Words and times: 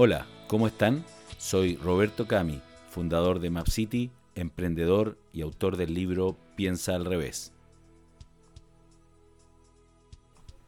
Hola, 0.00 0.28
¿cómo 0.46 0.68
están? 0.68 1.04
Soy 1.38 1.74
Roberto 1.74 2.28
Cami, 2.28 2.60
fundador 2.88 3.40
de 3.40 3.50
MapCity, 3.50 4.12
emprendedor 4.36 5.18
y 5.32 5.40
autor 5.40 5.76
del 5.76 5.92
libro 5.92 6.36
Piensa 6.54 6.94
al 6.94 7.04
revés. 7.04 7.52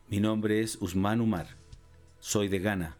Mi 0.08 0.18
nombre 0.18 0.62
es 0.62 0.78
Usman 0.80 1.20
Umar. 1.20 1.46
Soy 2.18 2.48
de 2.48 2.58
Ghana. 2.58 2.96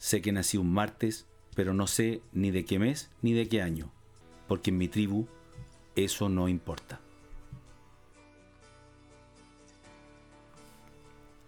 Sé 0.00 0.20
que 0.20 0.32
nací 0.32 0.56
un 0.56 0.72
martes, 0.72 1.26
pero 1.54 1.74
no 1.74 1.86
sé 1.86 2.22
ni 2.32 2.50
de 2.50 2.64
qué 2.64 2.80
mes 2.80 3.12
ni 3.22 3.32
de 3.32 3.48
qué 3.48 3.62
año, 3.62 3.92
porque 4.48 4.70
en 4.70 4.78
mi 4.78 4.88
tribu 4.88 5.28
eso 5.94 6.28
no 6.28 6.48
importa. 6.48 7.01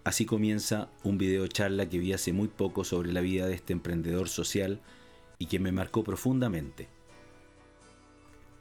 Así 0.04 0.26
comienza 0.26 0.90
un 1.02 1.16
video 1.16 1.46
charla 1.46 1.88
que 1.88 1.98
vi 1.98 2.12
hace 2.12 2.34
muy 2.34 2.48
poco 2.48 2.84
sobre 2.84 3.10
la 3.10 3.22
vida 3.22 3.46
de 3.46 3.54
este 3.54 3.72
emprendedor 3.72 4.28
social 4.28 4.80
y 5.38 5.46
que 5.46 5.58
me 5.58 5.72
marcó 5.72 6.04
profundamente. 6.04 6.88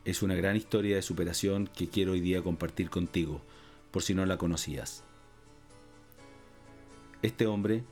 Es 0.06 0.24
una 0.24 0.36
gran 0.36 0.56
historia 0.56 0.96
de 0.96 1.02
superación 1.02 1.68
que 1.68 1.90
quiero 1.90 2.14
hoy 2.14 2.22
día 2.22 2.42
compartir 2.42 2.90
contigo, 2.90 3.42
por 3.92 4.04
si 4.04 4.14
no 4.14 4.26
la 4.26 4.38
conocías. 4.38 5.04
Este 7.22 7.46
hombre, 7.46 7.84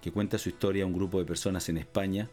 que 0.00 0.12
cuenta 0.12 0.38
su 0.38 0.48
historia 0.48 0.84
a 0.84 0.86
un 0.86 0.92
grupo 0.92 1.18
de 1.18 1.26
personas 1.26 1.68
en 1.68 1.78
España, 1.78 2.30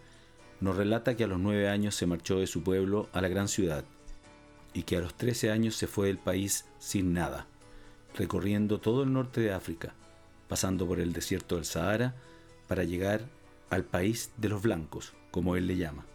nos 0.61 0.75
relata 0.75 1.17
que 1.17 1.23
a 1.23 1.27
los 1.27 1.39
nueve 1.39 1.69
años 1.69 1.95
se 1.95 2.05
marchó 2.05 2.39
de 2.39 2.47
su 2.47 2.61
pueblo 2.61 3.09
a 3.13 3.21
la 3.21 3.29
gran 3.29 3.47
ciudad 3.47 3.83
y 4.75 4.83
que 4.83 4.97
a 4.97 5.01
los 5.01 5.15
trece 5.15 5.49
años 5.49 5.75
se 5.75 5.87
fue 5.87 6.05
del 6.05 6.19
país 6.19 6.65
sin 6.77 7.13
nada, 7.13 7.47
recorriendo 8.15 8.79
todo 8.79 9.01
el 9.01 9.11
norte 9.11 9.41
de 9.41 9.53
África 9.53 9.95
pasando 10.47 10.87
por 10.87 10.99
el 10.99 11.13
desierto 11.13 11.55
del 11.55 11.65
Sahara 11.65 12.15
para 12.67 12.83
llegar 12.83 13.25
al 13.69 13.83
país 13.83 14.31
de 14.37 14.49
los 14.49 14.61
blancos, 14.61 15.13
como 15.31 15.55
él 15.55 15.67
le 15.67 15.77
llama. 15.77 16.05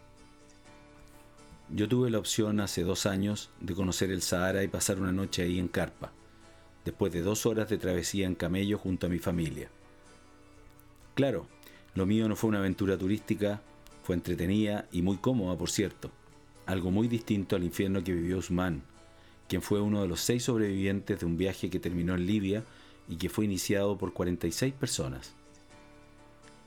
Yo 1.70 1.89
tuve 1.89 2.11
la 2.11 2.19
opción 2.19 2.61
hace 2.61 2.83
dos 2.83 3.06
años 3.06 3.50
de 3.61 3.74
conocer 3.74 4.11
el 4.11 4.22
Sahara 4.22 4.62
y 4.62 4.69
pasar 4.69 5.00
una 5.00 5.12
noche 5.12 5.42
ahí 5.42 5.58
en 5.58 5.69
carpa, 5.69 6.12
después 6.84 7.12
de 7.12 7.22
dos 7.22 7.47
horas 7.47 7.69
de 7.69 7.78
travesía 7.78 8.27
en 8.27 8.34
camello 8.34 8.78
junto 8.78 9.06
a 9.06 9.11
mi 9.11 9.19
familia. 9.19 9.70
Claro, 11.14 11.46
lo 11.94 12.06
mío 12.06 12.28
no 12.28 12.36
fue 12.36 12.48
una 12.48 12.58
aventura 12.58 12.98
turística, 12.98 13.62
fue 14.02 14.17
entretenida 14.17 14.86
y 14.92 15.02
muy 15.02 15.19
cómoda, 15.19 15.56
por 15.56 15.70
cierto, 15.70 16.11
algo 16.67 16.91
muy 16.91 17.08
distinto 17.08 17.56
al 17.56 17.64
infierno 17.64 18.02
que 18.02 18.12
vivió 18.12 18.39
Usman, 18.39 18.83
quien 19.48 19.62
fue 19.62 19.80
uno 19.80 20.02
de 20.02 20.08
los 20.08 20.20
seis 20.20 20.44
sobrevivientes 20.44 21.20
de 21.20 21.27
un 21.27 21.36
viaje 21.36 21.70
que 21.70 21.80
terminó 21.80 22.14
en 22.14 22.27
Libia 22.27 22.64
y 23.08 23.17
que 23.17 23.28
fue 23.28 23.45
iniciado 23.45 23.98
por 23.98 24.12
46 24.12 24.72
personas. 24.75 25.34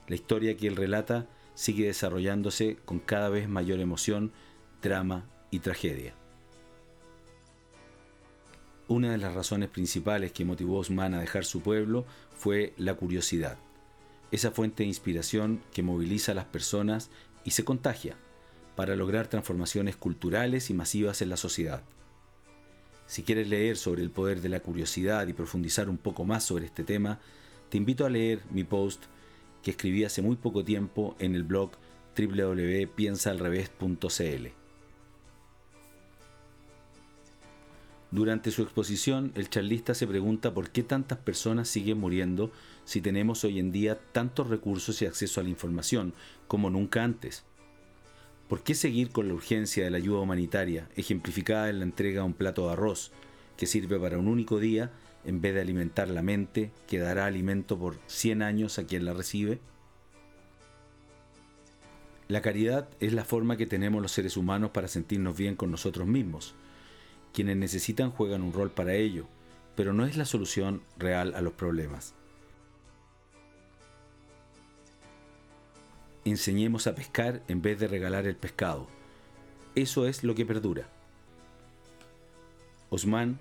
La 0.08 0.16
historia 0.16 0.56
que 0.56 0.68
él 0.68 0.76
relata 0.76 1.28
sigue 1.56 1.88
desarrollándose 1.88 2.78
con 2.86 3.00
cada 3.00 3.30
vez 3.30 3.50
mayor 3.50 3.80
emoción, 3.80 4.32
drama 4.82 5.26
y 5.52 5.60
tragedia. 5.60 6.14
Una 8.88 9.12
de 9.12 9.18
las 9.18 9.34
razones 9.34 9.70
principales 9.70 10.32
que 10.32 10.46
motivó 10.46 10.78
a 10.78 10.82
Osman 10.82 11.16
a 11.16 11.20
dejar 11.20 11.44
su 11.44 11.62
pueblo 11.62 12.06
fue 12.38 12.74
la 12.78 12.94
curiosidad, 12.94 13.58
esa 14.32 14.52
fuente 14.52 14.84
de 14.84 14.90
inspiración 14.90 15.62
que 15.74 15.82
moviliza 15.82 16.34
a 16.34 16.36
las 16.36 16.46
personas 16.46 17.10
y 17.44 17.52
se 17.52 17.64
contagia 17.64 18.16
para 18.76 18.96
lograr 18.96 19.28
transformaciones 19.28 19.96
culturales 19.96 20.70
y 20.70 20.76
masivas 20.76 21.22
en 21.22 21.30
la 21.30 21.38
sociedad. 21.38 21.82
Si 23.08 23.24
quieres 23.24 23.48
leer 23.48 23.78
sobre 23.78 24.02
el 24.02 24.10
poder 24.10 24.42
de 24.42 24.50
la 24.50 24.60
curiosidad 24.60 25.28
y 25.28 25.34
profundizar 25.34 25.90
un 25.90 25.98
poco 25.98 26.26
más 26.26 26.44
sobre 26.44 26.66
este 26.66 26.84
tema, 26.84 27.20
te 27.70 27.78
invito 27.78 28.06
a 28.06 28.10
leer 28.10 28.42
mi 28.52 28.64
post 28.64 29.04
que 29.62 29.72
escribí 29.72 30.04
hace 30.04 30.22
muy 30.22 30.36
poco 30.36 30.64
tiempo 30.64 31.16
en 31.20 31.36
el 31.36 31.44
blog 31.44 31.72
www.piensaalrevés.cl. 32.18 34.48
Durante 38.12 38.52
su 38.52 38.62
exposición, 38.62 39.32
el 39.36 39.50
charlista 39.50 39.94
se 39.94 40.08
pregunta 40.08 40.54
por 40.54 40.70
qué 40.70 40.84
tantas 40.84 41.18
personas 41.18 41.68
siguen 41.68 41.98
muriendo 41.98 42.52
si 42.86 43.02
tenemos 43.02 43.44
hoy 43.44 43.60
en 43.60 43.72
día 43.72 44.00
tantos 44.14 44.48
recursos 44.48 45.02
y 45.02 45.06
acceso 45.06 45.42
a 45.42 45.44
la 45.44 45.50
información 45.50 46.14
como 46.48 46.70
nunca 46.70 47.04
antes. 47.04 47.44
¿Por 48.48 48.62
qué 48.62 48.76
seguir 48.76 49.10
con 49.10 49.28
la 49.28 49.34
urgencia 49.34 49.84
de 49.84 49.90
la 49.90 49.98
ayuda 49.98 50.20
humanitaria, 50.20 50.88
ejemplificada 50.96 51.70
en 51.70 51.80
la 51.80 51.86
entrega 51.86 52.22
de 52.22 52.28
un 52.28 52.34
plato 52.34 52.68
de 52.68 52.74
arroz, 52.74 53.12
que 53.58 53.66
sirve 53.66 54.00
para 54.00 54.20
un 54.20 54.28
único 54.28 54.60
día, 54.60 54.92
en 55.24 55.42
vez 55.42 55.56
de 55.56 55.62
alimentar 55.62 56.10
la 56.10 56.22
mente, 56.22 56.72
que 56.88 57.00
dará 57.00 57.26
alimento 57.26 57.80
por 57.80 57.98
100 58.06 58.44
años 58.44 58.78
a 58.78 58.86
quien 58.86 59.04
la 59.04 59.14
recibe? 59.14 59.60
La 62.28 62.42
caridad 62.42 62.88
es 63.00 63.14
la 63.14 63.26
forma 63.26 63.58
que 63.58 63.66
tenemos 63.66 64.02
los 64.02 64.12
seres 64.12 64.38
humanos 64.38 64.72
para 64.72 64.88
sentirnos 64.88 65.36
bien 65.36 65.56
con 65.56 65.72
nosotros 65.72 66.08
mismos. 66.08 66.54
Quienes 67.34 67.58
necesitan 67.58 68.12
juegan 68.12 68.44
un 68.44 68.54
rol 68.54 68.70
para 68.70 68.94
ello, 68.94 69.28
pero 69.76 69.92
no 69.94 70.06
es 70.06 70.18
la 70.18 70.26
solución 70.26 70.82
real 70.98 71.34
a 71.36 71.42
los 71.42 71.54
problemas. 71.54 72.14
Enseñemos 76.26 76.88
a 76.88 76.96
pescar 76.96 77.44
en 77.48 77.62
vez 77.62 77.80
de 77.80 77.88
regalar 77.88 78.28
el 78.28 78.36
pescado. 78.36 78.88
Eso 79.76 80.08
es 80.08 80.24
lo 80.24 80.36
que 80.36 80.46
perdura. 80.46 80.90
Osman, 82.90 83.40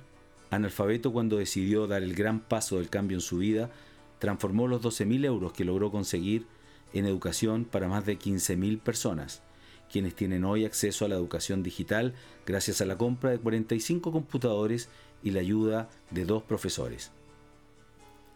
analfabeto 0.51 1.13
cuando 1.13 1.39
decidió 1.39 1.87
dar 1.87 2.03
el 2.03 2.15
gran 2.15 2.41
paso 2.41 2.77
del 2.77 2.91
cambio 2.91 3.17
en 3.17 3.23
su 3.23 3.39
vida, 3.39 3.71
transformó 4.19 4.69
los 4.69 4.83
12.000 4.83 5.25
euros 5.25 5.53
que 5.53 5.65
logró 5.65 5.91
conseguir 5.91 6.47
en 6.93 7.07
educación 7.07 7.65
para 7.65 7.89
más 7.89 8.07
de 8.07 8.19
15.000 8.19 8.81
personas, 8.81 9.43
quienes 9.91 10.15
tienen 10.15 10.45
hoy 10.45 10.65
acceso 10.65 11.05
a 11.05 11.09
la 11.09 11.17
educación 11.17 11.63
digital 11.63 12.15
gracias 12.47 12.81
a 12.81 12.87
la 12.87 12.97
compra 12.97 13.31
de 13.31 13.39
45 13.39 14.13
computadores 14.13 14.89
y 15.23 15.31
la 15.31 15.41
ayuda 15.41 15.89
de 16.11 16.25
dos 16.25 16.43
profesores. 16.43 17.11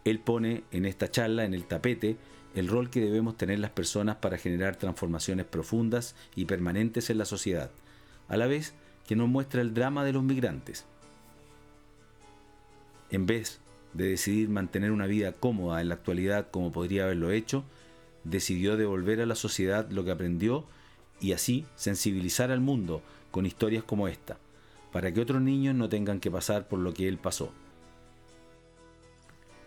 Él 0.05 0.19
pone 0.19 0.63
en 0.71 0.85
esta 0.85 1.11
charla 1.11 1.45
en 1.45 1.53
el 1.53 1.65
tapete 1.65 2.17
el 2.55 2.67
rol 2.67 2.89
que 2.89 3.01
debemos 3.01 3.37
tener 3.37 3.59
las 3.59 3.71
personas 3.71 4.17
para 4.17 4.37
generar 4.37 4.75
transformaciones 4.75 5.45
profundas 5.45 6.15
y 6.35 6.45
permanentes 6.45 7.09
en 7.09 7.17
la 7.17 7.25
sociedad, 7.25 7.69
a 8.27 8.37
la 8.37 8.47
vez 8.47 8.73
que 9.07 9.15
nos 9.15 9.27
muestra 9.27 9.61
el 9.61 9.73
drama 9.73 10.03
de 10.03 10.13
los 10.13 10.23
migrantes. 10.23 10.85
En 13.11 13.25
vez 13.25 13.59
de 13.93 14.07
decidir 14.07 14.49
mantener 14.49 14.91
una 14.91 15.07
vida 15.07 15.31
cómoda 15.31 15.81
en 15.81 15.89
la 15.89 15.95
actualidad 15.95 16.49
como 16.51 16.71
podría 16.71 17.05
haberlo 17.05 17.31
hecho, 17.31 17.63
decidió 18.23 18.77
devolver 18.77 19.21
a 19.21 19.25
la 19.25 19.35
sociedad 19.35 19.89
lo 19.89 20.03
que 20.03 20.11
aprendió 20.11 20.65
y 21.19 21.33
así 21.33 21.65
sensibilizar 21.75 22.51
al 22.51 22.61
mundo 22.61 23.01
con 23.31 23.45
historias 23.45 23.83
como 23.83 24.07
esta, 24.07 24.37
para 24.91 25.11
que 25.13 25.21
otros 25.21 25.41
niños 25.41 25.75
no 25.75 25.89
tengan 25.89 26.19
que 26.19 26.31
pasar 26.31 26.67
por 26.67 26.79
lo 26.79 26.93
que 26.93 27.07
él 27.07 27.17
pasó. 27.17 27.51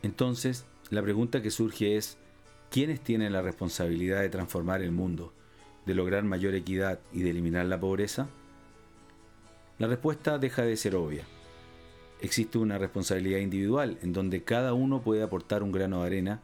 Entonces, 0.03 0.65
la 0.91 1.03
pregunta 1.03 1.43
que 1.43 1.51
surge 1.51 1.97
es, 1.97 2.19
¿quiénes 2.73 3.03
tienen 3.03 3.35
la 3.35 3.43
responsabilidad 3.43 4.23
de 4.23 4.31
transformar 4.31 4.81
el 4.81 4.93
mundo, 4.93 5.35
de 5.85 5.95
lograr 5.95 6.25
mayor 6.25 6.55
equidad 6.55 7.01
y 7.13 7.21
de 7.21 7.29
eliminar 7.29 7.67
la 7.67 7.79
pobreza? 7.79 8.29
La 9.79 9.89
respuesta 9.89 10.39
deja 10.39 10.63
de 10.63 10.79
ser 10.79 10.97
obvia. 10.97 11.27
Existe 12.23 12.57
una 12.57 12.79
responsabilidad 12.79 13.41
individual 13.41 13.99
en 14.01 14.15
donde 14.15 14.43
cada 14.43 14.73
uno 14.73 15.03
puede 15.03 15.23
aportar 15.23 15.63
un 15.63 15.71
grano 15.71 16.01
de 16.01 16.07
arena, 16.07 16.41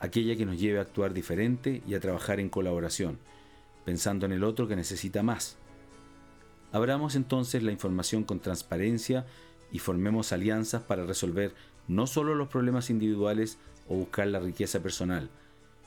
aquella 0.00 0.34
que 0.34 0.44
nos 0.44 0.58
lleve 0.58 0.80
a 0.80 0.82
actuar 0.82 1.14
diferente 1.14 1.84
y 1.86 1.94
a 1.94 2.00
trabajar 2.00 2.40
en 2.40 2.48
colaboración, 2.48 3.20
pensando 3.84 4.26
en 4.26 4.32
el 4.32 4.42
otro 4.42 4.66
que 4.66 4.74
necesita 4.74 5.22
más. 5.22 5.56
Abramos 6.72 7.14
entonces 7.14 7.62
la 7.62 7.70
información 7.70 8.24
con 8.24 8.40
transparencia 8.40 9.24
y 9.70 9.78
formemos 9.78 10.32
alianzas 10.32 10.82
para 10.82 11.06
resolver 11.06 11.54
no 11.86 12.08
solo 12.08 12.34
los 12.34 12.48
problemas 12.48 12.90
individuales 12.90 13.58
o 13.88 13.94
buscar 13.94 14.26
la 14.26 14.40
riqueza 14.40 14.80
personal, 14.80 15.30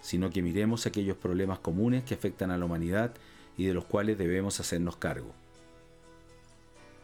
sino 0.03 0.29
que 0.29 0.41
miremos 0.41 0.85
aquellos 0.85 1.15
problemas 1.15 1.59
comunes 1.59 2.03
que 2.03 2.13
afectan 2.13 2.51
a 2.51 2.57
la 2.57 2.65
humanidad 2.65 3.13
y 3.57 3.65
de 3.65 3.73
los 3.73 3.85
cuales 3.85 4.17
debemos 4.17 4.59
hacernos 4.59 4.97
cargo. 4.97 5.33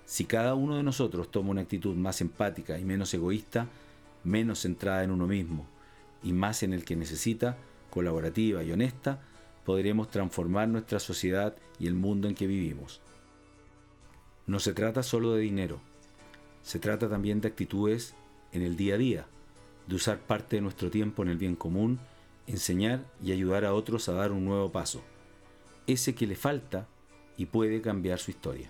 Si 0.05 0.25
cada 0.25 0.53
uno 0.53 0.75
de 0.75 0.83
nosotros 0.83 1.31
toma 1.31 1.51
una 1.51 1.61
actitud 1.61 1.95
más 1.95 2.19
empática 2.19 2.77
y 2.77 2.83
menos 2.83 3.13
egoísta, 3.13 3.67
menos 4.25 4.59
centrada 4.61 5.03
en 5.03 5.11
uno 5.11 5.27
mismo 5.27 5.65
y 6.21 6.33
más 6.33 6.61
en 6.61 6.73
el 6.73 6.83
que 6.83 6.97
necesita, 6.97 7.57
colaborativa 7.89 8.63
y 8.63 8.71
honesta, 8.73 9.21
podremos 9.65 10.09
transformar 10.09 10.67
nuestra 10.67 10.99
sociedad 10.99 11.55
y 11.79 11.87
el 11.87 11.93
mundo 11.93 12.27
en 12.27 12.35
que 12.35 12.47
vivimos. 12.47 12.99
No 14.45 14.59
se 14.59 14.73
trata 14.73 15.03
solo 15.03 15.33
de 15.33 15.41
dinero, 15.41 15.79
se 16.63 16.79
trata 16.79 17.07
también 17.07 17.39
de 17.39 17.47
actitudes 17.47 18.13
en 18.51 18.61
el 18.61 18.75
día 18.75 18.95
a 18.95 18.97
día, 18.97 19.25
de 19.87 19.95
usar 19.95 20.19
parte 20.19 20.57
de 20.57 20.63
nuestro 20.63 20.89
tiempo 20.89 21.23
en 21.23 21.29
el 21.29 21.37
bien 21.37 21.55
común, 21.55 21.99
enseñar 22.49 23.05
y 23.23 23.31
ayudar 23.31 23.63
a 23.63 23.73
otros 23.73 24.09
a 24.09 24.13
dar 24.13 24.31
un 24.31 24.43
nuevo 24.43 24.71
paso, 24.71 25.01
ese 25.85 26.15
que 26.15 26.27
le 26.27 26.35
falta 26.35 26.87
y 27.37 27.45
puede 27.45 27.81
cambiar 27.81 28.19
su 28.19 28.31
historia. 28.31 28.69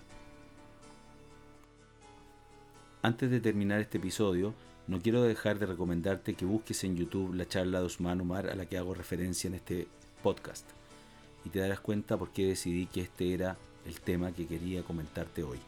Antes 3.02 3.30
de 3.30 3.40
terminar 3.40 3.80
este 3.80 3.96
episodio, 3.96 4.54
no 4.86 5.00
quiero 5.00 5.22
dejar 5.22 5.58
de 5.58 5.66
recomendarte 5.66 6.34
que 6.34 6.44
busques 6.44 6.84
en 6.84 6.96
YouTube 6.96 7.34
la 7.34 7.48
charla 7.48 7.80
de 7.80 7.86
Osman 7.86 8.20
Omar 8.20 8.50
a 8.50 8.54
la 8.54 8.66
que 8.66 8.76
hago 8.76 8.92
referencia 8.92 9.48
en 9.48 9.54
este 9.54 9.88
podcast. 10.22 10.66
y 11.42 11.48
te 11.48 11.58
darás 11.58 11.80
cuenta 11.80 12.18
por 12.18 12.32
qué 12.32 12.44
decidí 12.44 12.84
que 12.84 13.00
este 13.00 13.32
era 13.32 13.56
el 13.86 13.98
tema 14.02 14.30
que 14.30 14.46
quería 14.46 14.82
comentarte 14.82 15.42
hoy. 15.42 15.58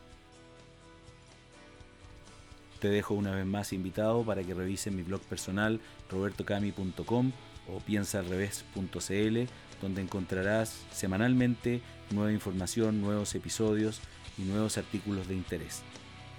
Te 2.79 2.89
dejo 2.89 3.15
una 3.15 3.35
vez 3.35 3.47
más 3.47 3.73
invitado 3.73 4.23
para 4.23 4.43
que 4.43 4.53
revisen 4.53 4.95
mi 4.97 5.03
blog 5.03 5.23
personal 5.23 5.81
robertocami.com 6.11 7.33
o 7.69 7.79
piensaalrevés.cl 7.81 9.47
donde 9.81 10.01
encontrarás 10.01 10.85
semanalmente 10.93 11.83
nueva 12.11 12.33
información, 12.33 13.01
nuevos 13.01 13.35
episodios 13.35 14.01
y 14.39 14.43
nuevos 14.43 14.79
artículos 14.79 15.29
de 15.29 15.35
interés. 15.35 15.83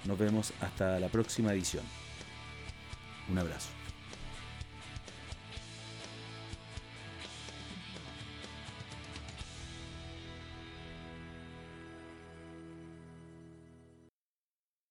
Nos 0.06 0.18
vemos 0.18 0.54
hasta 0.62 1.00
la 1.00 1.10
próxima 1.10 1.54
edición. 1.54 1.84
Un 3.30 3.38
abrazo. 3.38 3.83